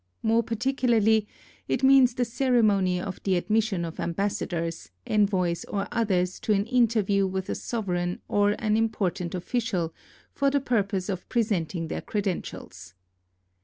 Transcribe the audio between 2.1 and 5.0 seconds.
the ceremony of the admission of ambassadors,